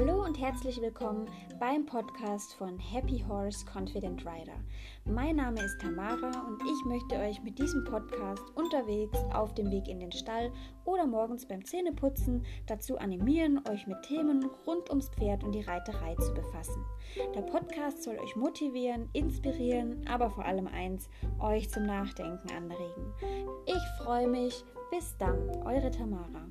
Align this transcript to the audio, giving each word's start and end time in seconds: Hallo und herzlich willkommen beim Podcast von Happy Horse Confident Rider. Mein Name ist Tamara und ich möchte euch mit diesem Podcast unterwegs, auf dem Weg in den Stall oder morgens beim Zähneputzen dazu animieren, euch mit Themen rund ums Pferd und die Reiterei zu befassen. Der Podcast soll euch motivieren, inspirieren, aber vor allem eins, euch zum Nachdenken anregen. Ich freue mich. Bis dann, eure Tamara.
Hallo 0.00 0.24
und 0.24 0.38
herzlich 0.38 0.80
willkommen 0.80 1.28
beim 1.58 1.84
Podcast 1.84 2.54
von 2.54 2.78
Happy 2.78 3.24
Horse 3.28 3.66
Confident 3.66 4.24
Rider. 4.24 4.54
Mein 5.04 5.34
Name 5.34 5.60
ist 5.60 5.80
Tamara 5.80 6.46
und 6.46 6.62
ich 6.62 6.84
möchte 6.84 7.16
euch 7.16 7.42
mit 7.42 7.58
diesem 7.58 7.82
Podcast 7.82 8.44
unterwegs, 8.54 9.18
auf 9.34 9.54
dem 9.54 9.72
Weg 9.72 9.88
in 9.88 9.98
den 9.98 10.12
Stall 10.12 10.52
oder 10.84 11.04
morgens 11.04 11.48
beim 11.48 11.64
Zähneputzen 11.64 12.46
dazu 12.68 12.96
animieren, 12.96 13.60
euch 13.68 13.88
mit 13.88 14.00
Themen 14.02 14.48
rund 14.68 14.88
ums 14.88 15.08
Pferd 15.08 15.42
und 15.42 15.50
die 15.50 15.62
Reiterei 15.62 16.14
zu 16.14 16.32
befassen. 16.32 16.84
Der 17.34 17.42
Podcast 17.42 18.04
soll 18.04 18.20
euch 18.20 18.36
motivieren, 18.36 19.08
inspirieren, 19.14 20.06
aber 20.08 20.30
vor 20.30 20.44
allem 20.44 20.68
eins, 20.68 21.10
euch 21.40 21.70
zum 21.70 21.82
Nachdenken 21.82 22.52
anregen. 22.52 23.12
Ich 23.66 24.04
freue 24.04 24.28
mich. 24.28 24.64
Bis 24.92 25.16
dann, 25.18 25.50
eure 25.66 25.90
Tamara. 25.90 26.46